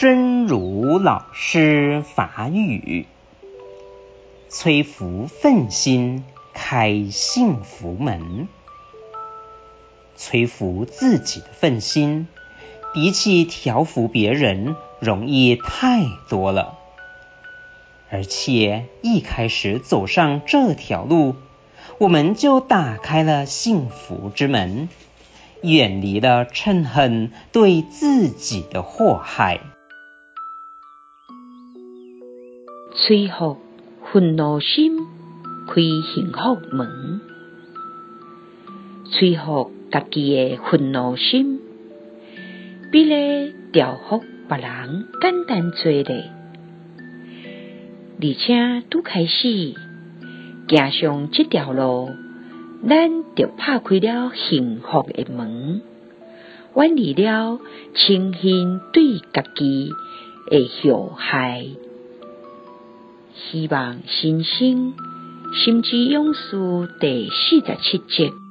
[0.00, 3.04] 真如老师法语，
[4.48, 8.48] 摧伏愤心，开幸福门。
[10.16, 12.28] 摧伏自己的愤心，
[12.94, 16.78] 比起调伏别人，容易太多了。
[18.10, 21.36] 而且一开始走上这条路，
[21.98, 24.88] 我们就打开了幸福之门，
[25.60, 29.60] 远离了嗔恨对自己的祸害。
[33.02, 33.56] 摧伏
[34.12, 34.98] 愤怒心，
[35.66, 35.74] 开
[36.12, 37.22] 幸福门。
[39.06, 41.60] 摧伏家己的愤怒心，
[42.92, 46.30] 比咧调伏别人简单多咧。
[48.20, 49.72] 而且拄开始
[50.68, 52.10] 行上这条路，
[52.86, 55.80] 咱就拍开了幸福的门，
[56.76, 57.60] 远离了
[57.94, 59.90] 嗔恨对家己
[60.50, 61.64] 的祸害。
[63.48, 64.92] 希望新生
[65.54, 68.49] 心之勇士第四十七集。